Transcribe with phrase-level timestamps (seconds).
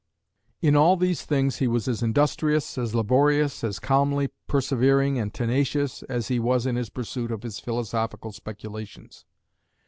[0.61, 6.01] In all these things he was as industrious, as laborious, as calmly persevering and tenacious,
[6.09, 9.25] as he was in his pursuit of his philosophical speculations.